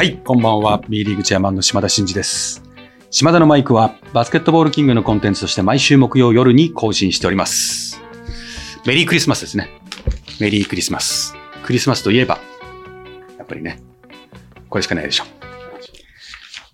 [0.00, 0.80] はい、こんばんは。
[0.88, 2.62] B リーグチェアマンの島田真二です。
[3.10, 8.00] 島田のマイクはバスケットボールキングのコンテンツとして毎週木曜夜に更新しております。
[8.86, 9.68] メリークリスマスですね。
[10.40, 11.36] メリークリスマス。
[11.64, 12.38] クリスマスといえば、
[13.36, 13.82] やっぱりね、
[14.70, 15.24] これしかないでしょ。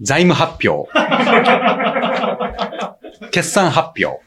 [0.01, 0.89] 財務発表。
[3.33, 4.21] 決算発表。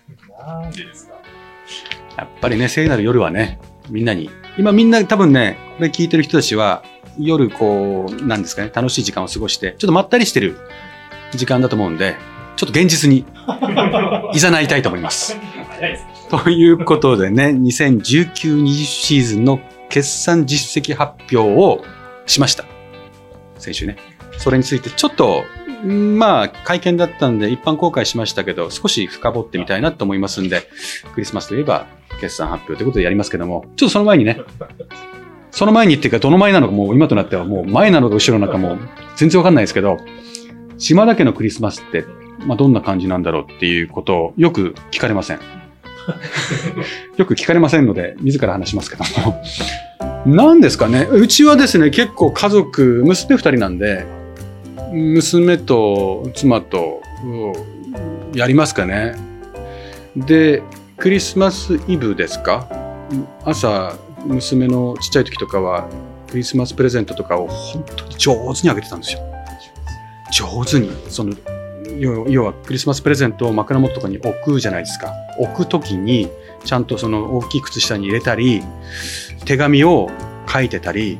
[2.17, 6.83] やっぱりね、聖なる夜はね、みんなに、今みんな多分ね、これ聞いてる人たちは、
[7.17, 10.57] 夜こう、なんですかね、楽しい時間を過ごして、ちょっとまったりしてる
[11.33, 12.15] 時間だと思うんで、
[12.55, 13.25] ちょっと現実に、
[14.33, 15.37] いざないたいと思います。
[16.29, 19.59] ということでね、2019-20シーズンの
[19.89, 21.83] 決算実績発表を
[22.25, 22.65] しました。
[23.57, 23.97] 先週ね。
[24.37, 25.43] それについてちょっと、
[25.85, 30.63] んまあ、会見だったんで一般公開しましたけど、少し深掘ってみたいなと思いますんで、
[31.13, 31.87] クリスマスといえば
[32.21, 34.39] 決算発表ということでやりますけども、ちょっとその前にね、
[35.59, 38.79] その前にっていうか、どの前なのかもう今となってはもう前なのか後ろなのかもう
[39.17, 39.97] 全然わかんないですけど、
[40.77, 42.05] 島田家のクリスマスって、
[42.47, 45.39] まあ、どんな感じなんだろうっていうことをよく聞かれません。
[47.17, 49.41] よく聞かれませんので、自ら話しますけども。
[50.25, 51.05] 何ですかね。
[51.11, 54.05] うちはですね、結構家族、娘二人なんで、
[54.93, 57.53] 娘と妻とうん
[58.33, 59.13] やりますかね。
[60.15, 60.63] で、
[60.95, 62.65] クリスマスイブですか？
[63.43, 65.87] 朝、娘のちっちゃい時とかは、
[66.29, 69.19] クリスマスプレゼントとかを本当に上手にあげてたんですよ。
[70.31, 70.91] 上手に。
[71.09, 71.33] その
[71.99, 75.11] 要はクリスマスプレゼントを枕元とかに置くじゃないですか。
[75.37, 76.29] 置くときに
[76.63, 78.63] ちゃんとその大きい靴下に入れたり、
[79.45, 80.07] 手紙を
[80.47, 81.19] 書いてたり、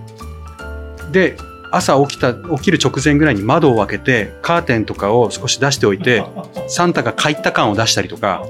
[1.12, 1.36] で、
[1.72, 6.24] 朝起きた、起きる直前ぐらいに窓を開けて、カーテンとかを少し出しておいて、
[6.68, 8.44] サンタが帰った感を出したりとか、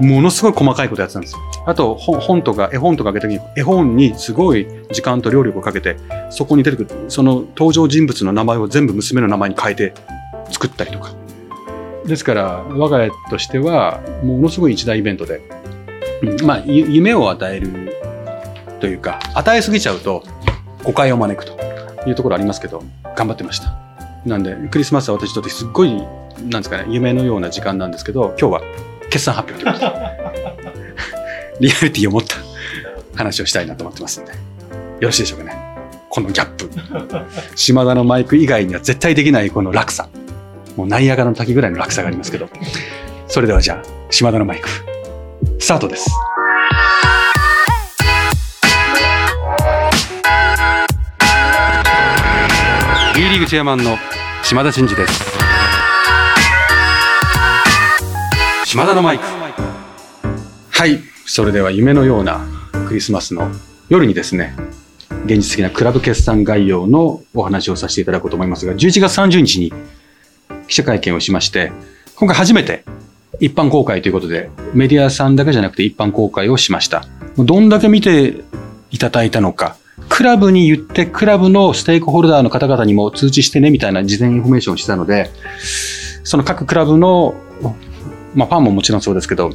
[0.00, 1.40] ものすごい細かいことやってたんですよ。
[1.66, 5.96] あと、本とか、絵本とかあげた時に、絵本にすごい時間と労力をかけて、
[6.30, 9.92] そこに出てくる、その登場人物の名前を全部娘の名前に変えて
[10.50, 11.12] 作ったりとか。
[12.06, 15.42] ですから、我が家としては、ものすごい一大イベントで、
[16.44, 17.70] まあ、夢を与える
[18.80, 20.22] というか、与えすぎちゃうと
[20.82, 21.58] 誤解を招くと
[22.08, 22.82] いうところありますけど、
[23.16, 23.74] 頑張ってました。
[24.24, 28.62] なんで、クリスマスは私にとってすっごい、なんですかね、夢のような時間なんですけど、今日は
[29.10, 30.49] 決算発表ということで、
[31.60, 32.36] リアリティを持った
[33.14, 34.38] 話をしたいなと思ってますんで、よ
[35.02, 35.54] ろしいでしょうかね。
[36.08, 36.70] このギャップ。
[37.54, 40.08] 島田のマイク以外には絶対できないこの落差。
[40.76, 42.48] もうナイアガラの滝ぐらいの落差がありますけど。
[43.28, 44.68] それではじゃあ、島田のマイク、
[45.58, 46.10] スタートです。
[53.14, 53.98] B リーグチェアマンの
[54.42, 55.24] 島田真二です。
[58.64, 59.49] 島田のマイク。
[60.80, 61.02] はい。
[61.26, 62.40] それでは夢のような
[62.88, 63.50] クリスマスの
[63.90, 64.56] 夜にですね、
[65.26, 69.74] 現実的なクラブ決算概要のお話をさせていただこうと思いますが、11月30日に
[70.68, 71.70] 記者会見をしまして、
[72.16, 72.86] 今回初めて
[73.40, 77.04] 一般公開ということで、メディアさんだけじゃなくて一般公開をしました。
[77.36, 78.36] どんだけ見て
[78.90, 79.76] いただいたのか、
[80.08, 85.30] クラブに言って、クラブのステークホルダーの方々にも通知してねみたいな事前インフォメーションをしてたので、
[86.24, 87.34] その各クラブの、
[88.34, 89.52] まあファンももちろんそうですけど、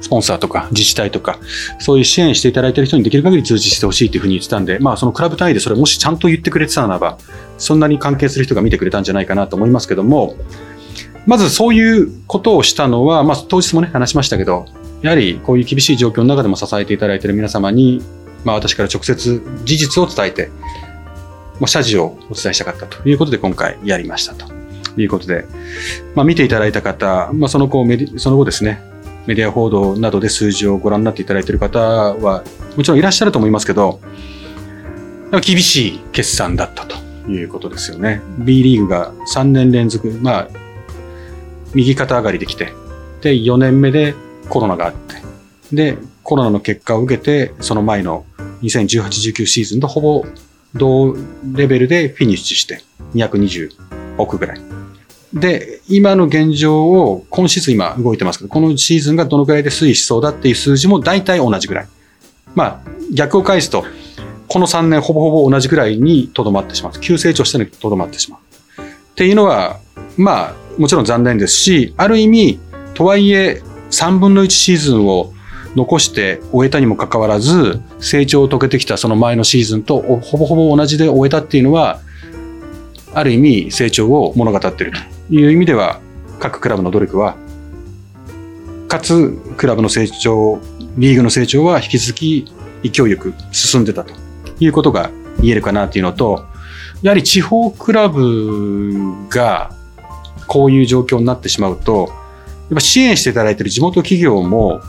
[0.00, 1.38] スポンサーとか自治体とか、
[1.78, 7.18] そういう支援していただいている人にできる限り通知してほしいというふうに言ってたんで、まあそのクラブ単位でそれもしちゃんと言ってくれてたならば、
[7.58, 10.36] そんなに関係する人が見てくれたんじゃないかなと思いますけども、
[11.26, 14.66] まずそういうことをしたのは、まあ当日もね話しましたけど、
[15.02, 18.02] やはりこういう厳しい状況の中でも支えていただいている皆様に、
[18.44, 20.50] まあ私から直接事実を伝えて、
[21.58, 24.52] もう謝辞をお伝えしたかったということで今回やりましたと
[25.00, 25.46] いうことで、
[26.14, 27.84] まあ見ていただいた方、まあその後、
[28.18, 28.80] その後ですね、
[29.26, 32.44] メディア報道などで数字をご覧になっていただいている方は
[32.76, 34.00] もちろんいらっしゃると思いますけど、
[35.42, 36.96] 厳しい決算だったと
[37.30, 38.22] いうことですよね。
[38.38, 40.48] B リーグが3年連続、まあ、
[41.74, 42.72] 右肩上がりできて、
[43.20, 44.14] で、4年目で
[44.48, 45.16] コロナがあって、
[45.72, 48.24] で、コロナの結果を受けて、その前の
[48.62, 50.24] 2018-19シーズンとほぼ
[50.74, 51.16] 同
[51.52, 52.82] レベルでフィニッシュして、
[53.14, 53.70] 220
[54.18, 54.60] 億ぐらい。
[55.32, 61.88] で、今の現状を、今シーズン今動いてますけど、このシーズンがどのくらいで推移しそうだっていう数字も大体同じぐらい。
[62.54, 63.84] まあ、逆を返すと、
[64.48, 66.92] この3年ほぼほぼ同じぐらいにとどまってしまう。
[67.00, 68.40] 急成長してにとどまってしまう。
[68.82, 69.80] っていうのは、
[70.16, 72.58] まあ、もちろん残念ですし、ある意味、
[72.94, 75.32] とはいえ、3分の1シーズンを
[75.74, 82.00] 残して終えたにもかかわらず、成長を遂げてきたその前のシーズンとほぼほぼ同じで終えたっていうのは、
[83.16, 84.98] ある意味成長を物語っていると
[85.34, 86.00] いう意味では、
[86.38, 87.34] 各クラブの努力は、
[88.88, 90.60] かつクラブの成長、
[90.98, 92.44] リーグの成長は引き続き
[92.82, 94.12] 勢いよく進んでたと
[94.60, 95.10] いうことが
[95.40, 96.44] 言えるかなというのと、
[97.00, 99.70] やはり地方クラブが
[100.46, 102.10] こういう状況になってしまうと、
[102.68, 104.82] やっぱ支援していただいている地元企業も、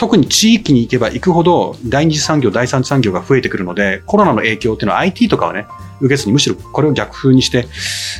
[0.00, 5.66] 特に地域に行けば行くほど第二次産業、第三次産業が増えてくるので、コロナの影響っていうのは IT とかはね、
[6.00, 7.68] 受けずにむしろこれを逆風にして、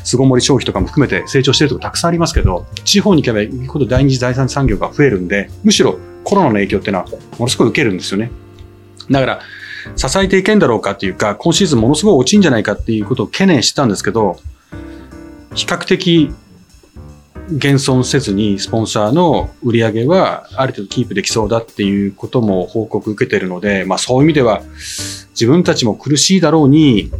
[0.04, 8.30] 巣ごもり消費とかも含めて成長しているところたくさんありますけど、地方に行けば行くほど第二次、第三次産業が増えるんで、むしろコロナの影響っていうのはものすごい受けるんですよね。
[9.10, 9.40] だから、
[9.96, 14.38] 支えていけんだろうかっていうか、今シーズンものすごい落ちんじゃないかっていうことを懸念してたんですけど、
[15.54, 16.30] 比較的
[17.52, 24.62] 減損せずにスポンサーの売り上げはある程度キープできそうだっていうことも報告受けてるので、まあそういう意味では
[25.30, 27.10] 自分たちも苦しいだろうに、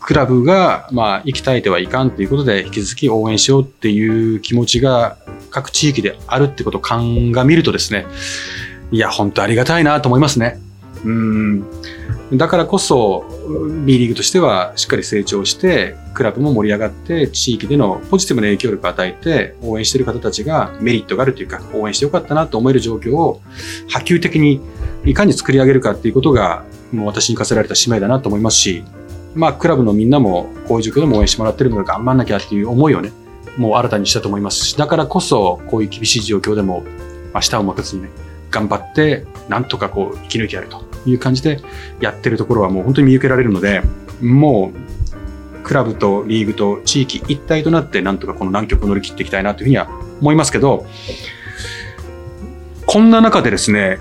[0.00, 5.16] クラブがまあ生き絶えてはいかんということで引き続き応援しようっていう気持ちが
[5.50, 8.06] 各地域であるってことを鑑みるとですね、
[8.90, 10.60] いや、本当ありがたいなと思いますね。
[11.04, 11.64] うん。
[12.32, 13.24] だからこそ
[13.84, 23.42] B リーグとしてはしっかり成長してクラブも盛り上がって地域でのポジティブな影響力を与えて応援している方たちがメリットがあるというか応援してよかったなと思える状況を
[23.88, 24.60] 波及的に
[25.04, 28.84] いかに作り上げるかっていうことがもう私に課せられた使命だなと思いますし
[29.34, 33.12] まあクラブのみんなもこういう状況でも応援してもらってるので頑張んなきゃっていう思いをね
[33.58, 36.84] もう新たにしたと思いますしだからこそこういう厳しい状況でも
[37.34, 38.08] 明日を待たずにね
[38.50, 41.60] 頑張ってなんとかこう生き抜いてやるという感じで
[42.00, 43.82] やってるところはもう本当に見受けられるので、
[44.22, 49.88] もうクラブとリーグと地域一体となってなんとかこの難局を乗り切っていきたいなというふうには
[50.20, 50.86] 思いますけど、
[52.86, 53.98] こんな中でですね、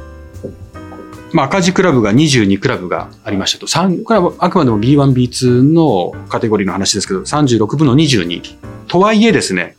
[1.31, 3.65] まあ、赤字クラブが22クラブがありましたと。
[3.65, 8.55] 3これはあくまでも B1、B2 のカテゴリーの話ですけど、36分の22。
[8.87, 9.75] とはいえですね、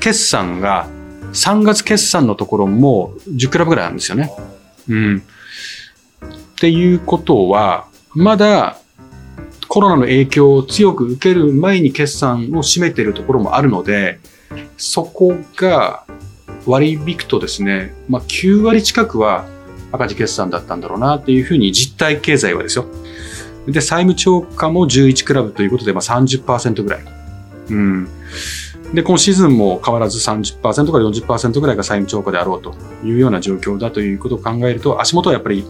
[0.00, 0.86] 決算が
[1.32, 4.32] 3月決算のところも10クラブぐらいあるんですよね。
[4.88, 5.22] うん。
[6.56, 8.78] っていうことは、まだ
[9.68, 14.20] コロナの影響を強く受ける前に決算を占めているところもあるので、
[14.78, 16.04] そこが
[16.64, 19.44] 割り引くとですね、まあ、9割近くは
[19.92, 22.86] 赤字決算だったんだろうなっていうふうに実体経済はですよ。
[23.66, 27.04] で、債務超過も11クラブということで、まあ30%ぐらい。
[27.68, 28.08] うん。
[28.94, 32.74] で、今シーズンも変わらず30%から40%ぐらいが債務超過であろうと
[33.04, 35.66] いうような状況だということを考えると、足元はやっぱり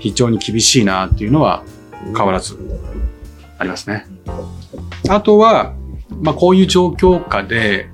[0.00, 1.62] 非常に厳しいなっていうのは
[2.16, 2.58] 変わらず
[3.58, 4.06] ありますね。
[5.08, 5.74] あとは、
[6.20, 7.88] まあ、こういう状況下で、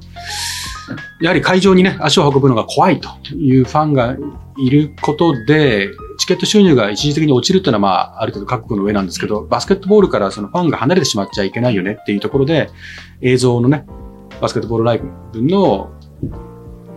[1.20, 4.16] やはり会場にね、足を運ぶのが怖いというファンが
[4.58, 7.88] いることで、チケット収入が一時的に落ちるっていうのは、ま
[8.18, 12.70] あ、ある程度覚悟の上なんですけど、バスケットボールからそのファンが離れてしまっちゃいけないよねっていうところで、
[13.20, 13.86] 映像のね、
[14.40, 14.98] バスケットボールライ
[15.32, 15.90] ブの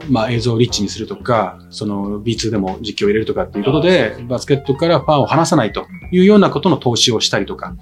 [0.10, 7.76] まあ、映像をリッチにするとか、その B2 でも実況を入れるとかっていうことで、バスケットからファンを離さないというようなことの投資をしたりとか、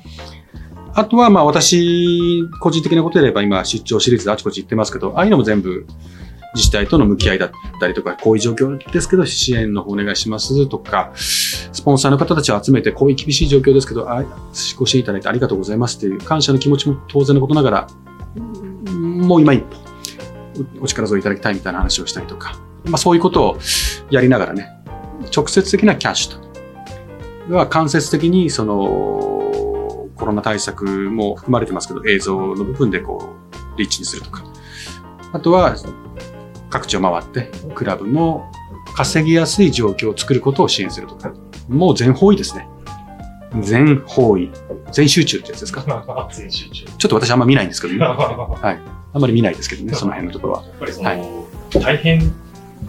[0.93, 5.85] あとはまあ私、個人的なことで言えば今出張シリーズであちこち行ってますけど、ああいうのも全部
[6.55, 14.23] 自治体との向き合いだったりとか、こういう状況ですけど支援の方お願いしますとか、スポンサーの方たちを集めてこういう厳しい状況ですけど、あ
[14.75, 17.87] ご支援いただいてありがとうございますっていう感謝の気持ちも当然のことながら、
[18.91, 19.86] もう今一歩
[20.79, 23.57] お力添えいただきたいみたいな話をしたりとか、まあ、そういうことを
[24.09, 24.69] やりながらね、
[25.35, 28.77] 直接的なキャッシュと、は間接的にその
[30.15, 33.35] コロナ対策も含まれてますけど、映像の部分でこ
[33.75, 34.43] う、リッチにするとか。
[35.31, 35.75] あとは、
[36.69, 38.51] 各地を回って、クラブの
[38.95, 41.33] 稼ぎやすい状況を作ることを支援するとか。
[41.69, 42.67] もう全方位ですね。
[43.61, 44.51] 全方位。
[44.91, 46.29] 全集中ってやつですか？
[46.31, 46.85] 全集中。
[46.85, 48.79] ちょっと私あんま見ないんですけど、ね、 はい。
[49.13, 50.63] あんまり見ないですけどね、その辺のところは。
[50.63, 52.33] やっぱりその、はい、大変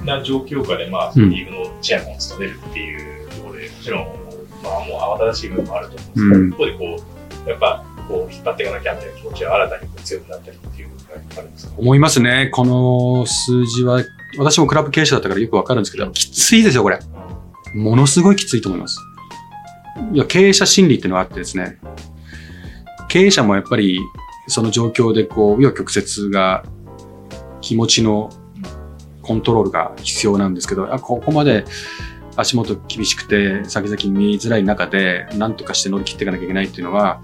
[0.05, 4.05] な状況下で、まあ、リーグのチェアマンを務めるっていうところで、もちろん、
[4.63, 7.05] まあ、もう慌ただしい部分もあると思うんですけど、うん、一方でこ
[7.47, 10.89] う、やっぱ、こう、引っ張っていかなきゃみたいな気持ちは新たに強くなったりっていう
[11.37, 11.73] あるんですか？
[11.79, 12.49] 思いますね。
[12.53, 14.03] この数字は、
[14.39, 16.99] 私もクラブ経営者だったからよくわかるんですけど、きついですよ、これ。
[17.75, 18.99] ものすごいきついと思います。
[20.13, 21.79] いや、経営者心理っていうのがあってですね、
[23.09, 24.01] 経営者もやっぱり
[24.47, 26.65] その状況でこう、紆余曲折が、
[27.61, 28.31] 気持ちの
[29.23, 31.65] コントロールが必要なんですけど、あここまで
[32.37, 37.21] 足元厳しくて、先々見づらい中で、なんとかして乗り切っていかなきゃいけないっていうのは、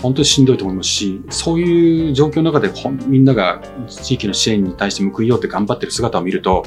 [0.00, 2.72] 本当にしんどいと思いますし、そういう状況の中で
[3.06, 6.64] みんなが地域の支援に対して報いようって頑張ってる姿を見ると、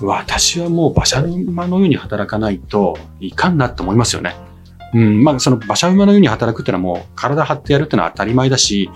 [0.00, 4.34] 私はもう馬車馬のように働かないといかんなって思いますよね。
[4.94, 8.90] うん、まあ、その馬車馬のように働くっていうのはもう体張ってやるっていうのは当たり前だし、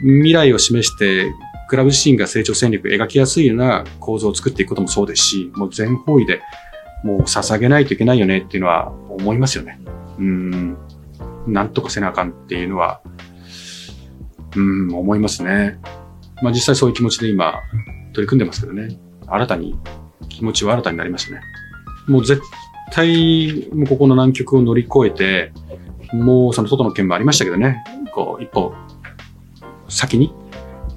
[0.00, 1.32] 未来を示して、
[1.68, 6.42] クラブ自身が成長戦略を描きやすいような構造を作っていくこともそうですし、もう全方位で
[7.04, 9.78] もう捧げないといけないよねっていうのは思いますよね。
[10.18, 10.76] うん。
[11.46, 13.00] なんとかせなあかんっていうのは、
[14.56, 15.78] うん、思いますね。
[16.42, 17.54] まあ実際そういう気持ちで今、
[18.12, 18.98] 取り組んでますけどね。
[19.26, 19.78] 新たに、
[20.34, 21.40] 気持ちは新たになりましたね。
[22.06, 22.42] もう絶
[22.92, 25.52] 対、もうここの難局を乗り越えて、
[26.12, 27.82] もうその外の件もありましたけどね、
[28.14, 28.74] こう、一歩、
[29.88, 30.34] 先に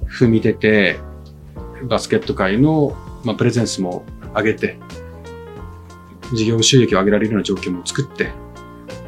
[0.08, 1.00] 踏み出て、
[1.84, 4.04] バスケット界の、まあ、プレゼンスも
[4.36, 4.78] 上げて、
[6.34, 8.32] 事業収益を上げられるような状況も作って、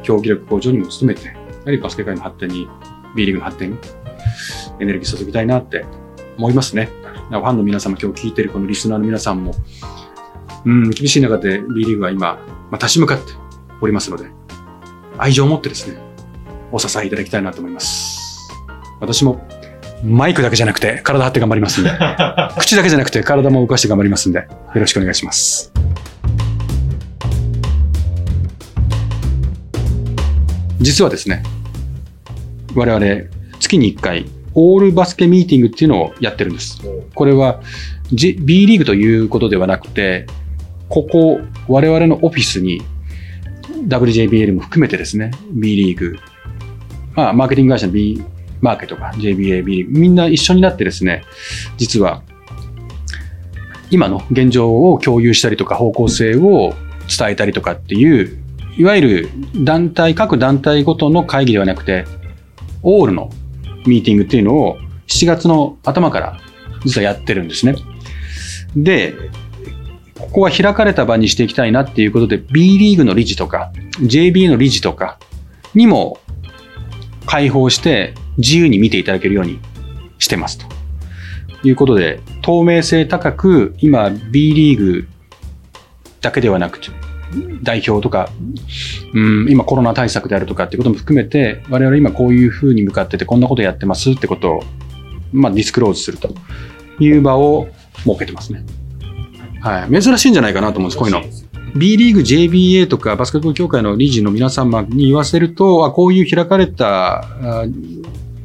[0.02, 1.32] 競技力向上にも努めて、や
[1.66, 2.66] はりバスケ界の発展に、
[3.14, 3.78] B リーグの発展に、
[4.80, 5.84] エネルギー注ぎたいなって
[6.38, 6.88] 思いますね。
[7.28, 9.54] ファンの皆様、今日聞いてるこのリスナーの皆さんも、
[10.64, 12.34] うん、厳しい中で B リーグは今、
[12.70, 13.32] まあ、立ち向かって
[13.80, 14.26] おりますので、
[15.18, 15.98] 愛情を持ってですね、
[16.72, 18.50] お支えいただきたいなと思います。
[19.00, 19.46] 私も
[20.04, 21.90] マイクだけじゃなくて体張って頑張りますんで、
[22.58, 25.72] 口だけじゃなくて体も動かして頑張りますんで、よろしくお願いします。
[30.80, 31.42] 実はですね、
[32.74, 36.80] 我々月に1回オールバスケミーティングっていうのをやってるんです。
[37.14, 37.60] これは、
[38.12, 40.26] G、B リーグということではなくて、
[40.90, 42.82] ここ、我々のオフィスに
[43.86, 46.18] WJBL も含めてですね、B リーグ、
[47.14, 48.20] まあ、マーケティング会社の B
[48.60, 51.22] マーケとか JBA、B リーグ、みんな一緒になってですね、
[51.78, 52.24] 実は、
[53.92, 56.74] 今の現状を共有したりとか方向性を
[57.08, 58.42] 伝えたりとかっていう、
[58.76, 59.30] いわゆる
[59.64, 62.04] 団体、各団体ごとの会議ではなくて、
[62.82, 63.30] オールの
[63.86, 66.40] ミーティングっていうのを7月の頭から
[66.84, 67.76] 実はやってるんですね。
[68.74, 69.14] で、
[70.20, 75.18] ここは開かれた場にしていきたいなっていうことで B リーグの理事とか JB の理事とか
[75.74, 76.18] にも
[77.26, 79.60] 開放して自由に見ていただけるように
[80.18, 80.66] してますと
[81.68, 85.08] いうことで透明性高く今 B リーグ
[86.20, 86.90] だけではなくて
[87.62, 88.30] 代表とか、
[89.14, 94.62] うん、今コロナ対策であるとかっていうことも含めて、我々今こういうふうに向かってて、こんなことやってますってことを、
[95.32, 96.34] まあ、ディスクローズすると
[96.98, 98.64] いう場を設けてますね。
[99.60, 100.02] はい。
[100.02, 101.22] 珍しいんじゃないかなと思うんです、こういうの。
[101.76, 107.24] B リーグ JBA とかバスケット協会の理事の皆様に言わせると、あこういう開かれた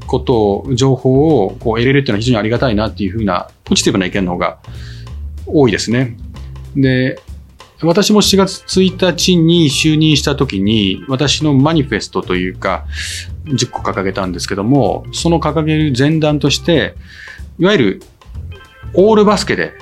[0.06, 4.60] ことを、情報をこう得れるっていうのは非常にありがたいなっていうふうなポジティブな意見の方が
[5.48, 6.18] 多いですね。
[6.76, 7.20] で、
[7.82, 12.86] 私も4月1日に就任した時に、私のマニフェストというか、
[13.46, 16.96] 10個掲げたんですけども、その掲げる前段として、
[17.60, 18.02] いわゆる
[18.94, 19.74] オールバスケで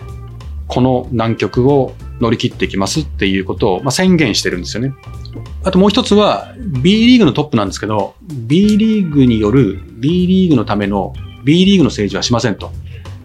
[0.74, 4.92] この難局を乗り切っていきますっていうことを、まあ、宣言してるんですよね。
[5.63, 11.13] あともう一つは B リーグのトップなんですけど、B リーグによる B リーグのための
[11.44, 12.72] B リーグの政治はしませんと。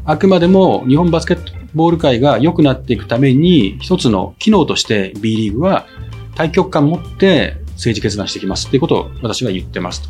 [0.05, 5.87] あくまでも日本バスケットボール界が良くなっていくために、一つの機能として B リーグは
[6.35, 10.09] 対局感を持って政治決断していきますっていうことを私は言ってますと。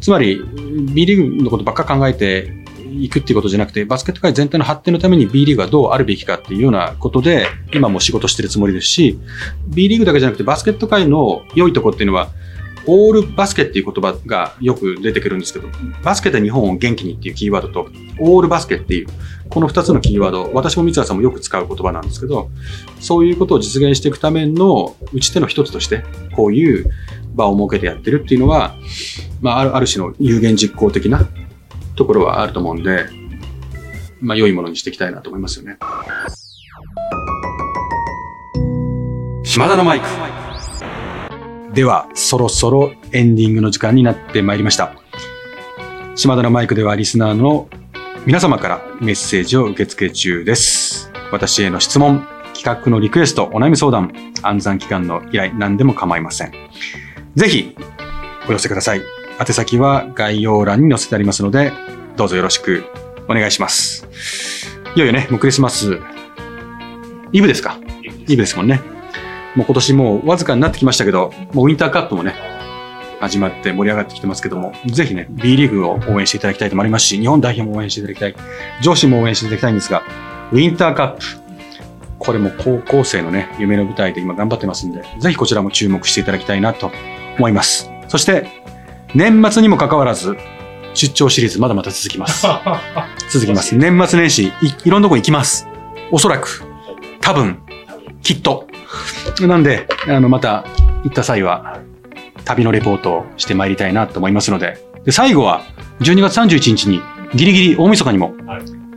[0.00, 0.40] つまり、
[0.94, 9.18] B リーグのことばっか考えていくっていうことじゃなくて、バスケット界全体の発展のために B リーグはどうあるべきかっていうようなことで、今も仕事してるつもりですし、
[9.66, 12.28] B リーグだけじゃなくてバスケット界の良いところっていうのは、
[12.90, 15.68] オールバスケっていう言葉がよく出てくるんですけど、
[16.02, 19.08] バスケで日本を元気にっていうキーワードと、オールバスケっていう、
[19.50, 22.50] この2つのキーワード、私も三谷さんもよく使う言葉なんですけど、
[22.98, 26.02] そういうことを実現していくための打ち手の一つとして、
[26.34, 26.90] こういう
[27.34, 28.74] 場を設けてやってるっていうのは、
[29.42, 31.28] まあ、ある種の有言実行的な
[31.98, 33.06] ところはあると思うんで、
[34.20, 35.78] まあ、良いものにしていきたいなと思いますよね。
[39.44, 40.06] 島田のマイク。
[41.74, 44.94] では、そろそろエンディングの時間になってまいりました。
[46.14, 47.68] 島田のマイクではリスナーの
[48.26, 51.10] 皆様からメッセージを受け付け中です。
[51.32, 54.12] 私への質問、企画のリクエスト、お悩み相談、
[54.42, 56.52] 暗算期間の依頼、何でも構いません。
[57.34, 57.76] ぜひ、
[58.48, 59.17] お寄せください。
[59.38, 61.72] 宛先は概要欄に載せてありますので、
[62.16, 62.84] どうぞよろしく
[63.28, 64.06] お願いします。
[64.96, 66.00] いよいよね、もうクリスマス、
[67.32, 67.78] イブですか？
[68.26, 68.80] イブですもんね。
[69.54, 72.34] もう今年もうわずかになってきましたけど、もうウィンターカップもね、
[73.20, 78.34] 始まって盛り上がってきてますけども、ぜひね、B リーグを応援していただきたいともありますし、日本代表も応援していただきたい、
[78.82, 80.02] 上司も応援していただきたいんですが、
[80.52, 81.24] ウィンターカップ、
[82.18, 86.90] これも高校生のね、夢の舞台で今頑張ってますんで、ぜひこちらも注目していただきたいなと
[87.38, 87.90] 思います。
[88.08, 88.48] そして、
[89.14, 90.36] 年末にもかかわらず、
[90.94, 92.46] 出張シリーズまだまだ続きます。
[93.30, 93.76] 続きます。
[93.76, 94.52] 年末年始い、
[94.84, 95.66] いろんなとこ行きます。
[96.10, 96.64] おそらく、
[97.20, 97.58] 多分、
[98.22, 98.66] きっと。
[99.40, 100.64] なんで、あの、また
[101.04, 101.78] 行った際は、
[102.44, 105.62] 旅のレポートをしてまいりたいなと思いますので、で最後は
[106.00, 107.00] 12月31日に
[107.34, 108.34] ギリギリ大晦日にも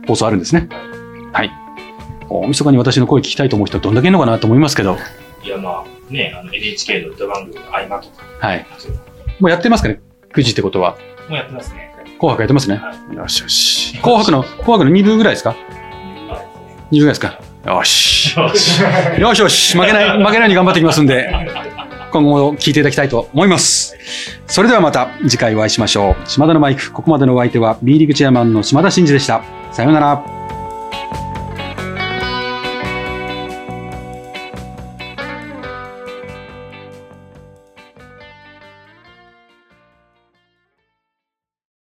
[0.06, 0.68] 放送あるんですね。
[1.32, 1.50] はい。
[2.28, 4.96] 大晦日に私の声聞きたいと思う人どんだけいるのかなと思いますけど。
[5.44, 8.24] いや、まあ、ね、あの NHK の歌番組の合間とか。
[8.40, 8.66] はい。
[9.42, 10.00] もうやってますかね
[10.34, 10.96] ？9時ってことは、
[11.28, 11.92] もうやってますね。
[12.20, 12.76] 紅白やってますね？
[12.76, 13.98] はよしよし。
[13.98, 15.56] 紅白の、紅白の2部ぐらいですか
[16.92, 17.40] ?2 部ぐらいですか？
[17.66, 18.38] よし。
[18.38, 18.80] よし。
[19.20, 19.76] よしよし。
[19.76, 21.28] 負けない、負けないように頑張っていきますんで、
[22.12, 23.96] 今後も聞いていただきたいと思います。
[24.46, 26.28] それではまた次回お会いしましょう。
[26.28, 29.42] 島田のマイク、ここまでのお相手は B リーグチェアマンの島田真二でした。
[29.72, 30.24] さようなら。